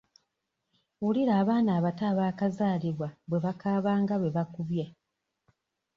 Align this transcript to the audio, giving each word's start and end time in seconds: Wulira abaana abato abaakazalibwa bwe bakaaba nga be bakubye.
Wulira 1.01 1.33
abaana 1.41 1.69
abato 1.77 2.03
abaakazalibwa 2.11 3.07
bwe 3.29 3.37
bakaaba 3.45 3.91
nga 4.01 4.15
be 4.21 4.29
bakubye. 4.35 4.85